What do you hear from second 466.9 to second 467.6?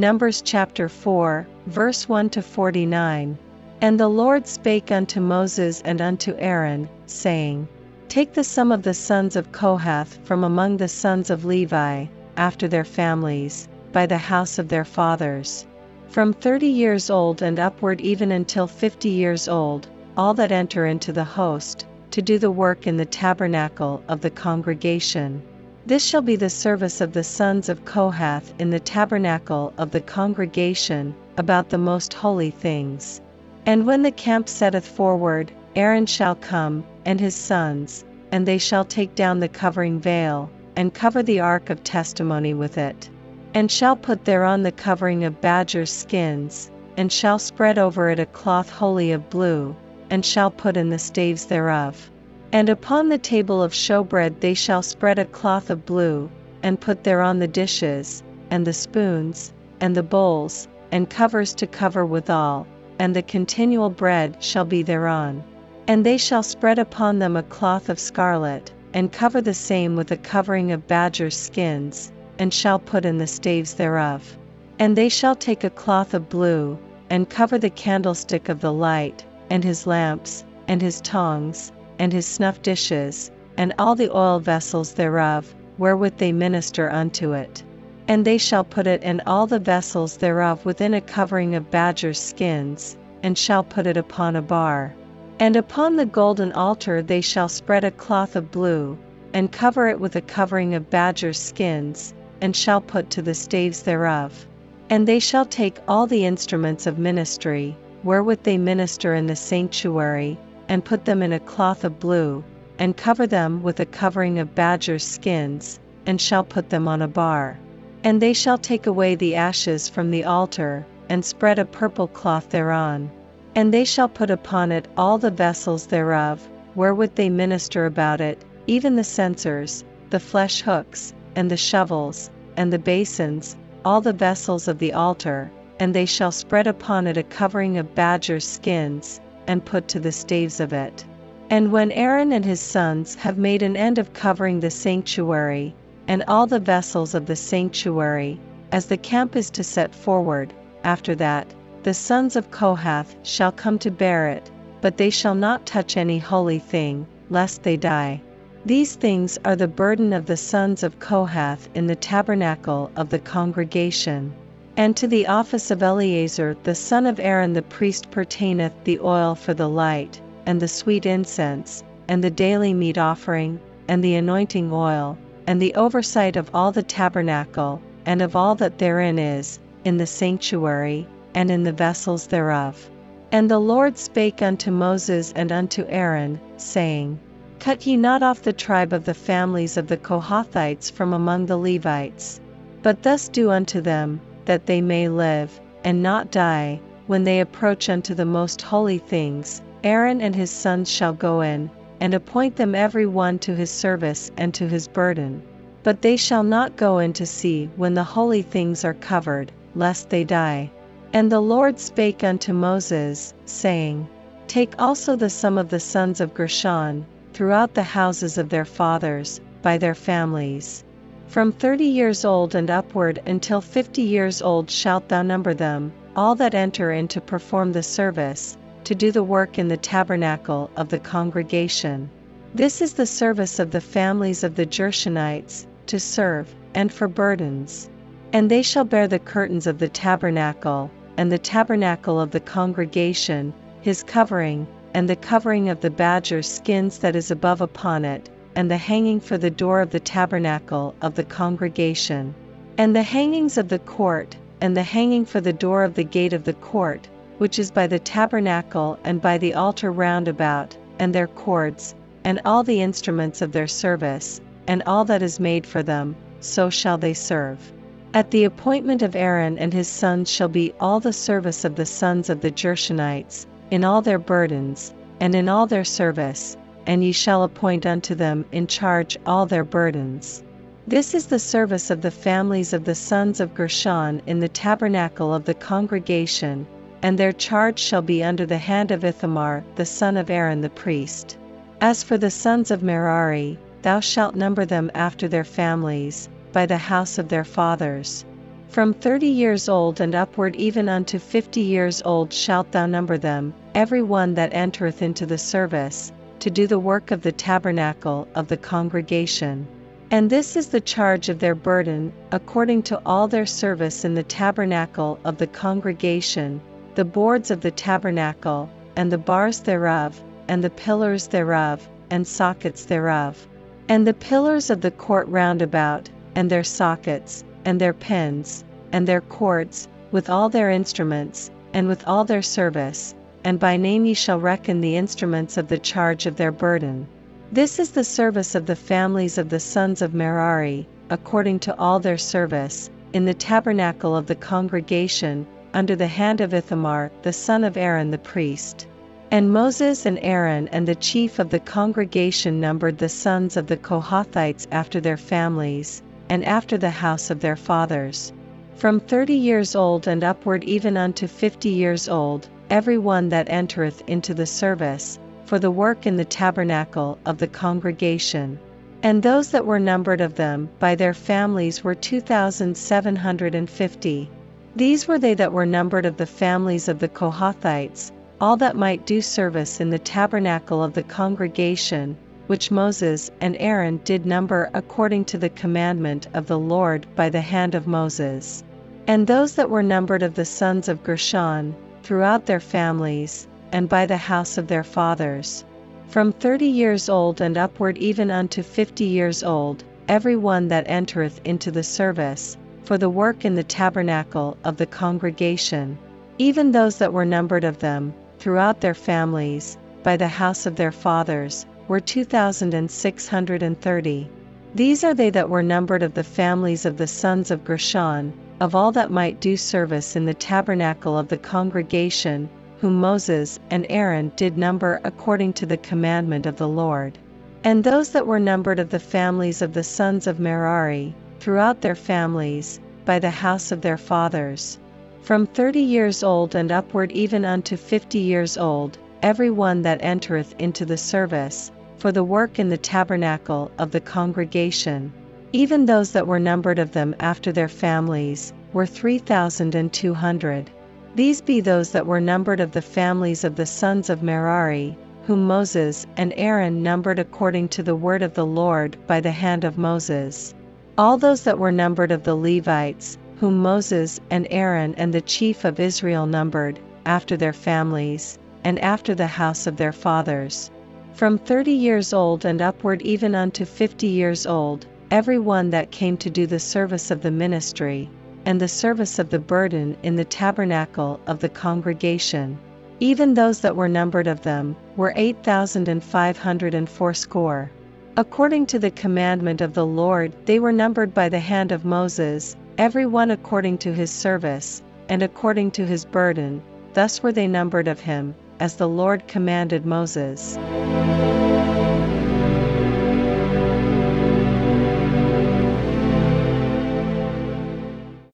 after their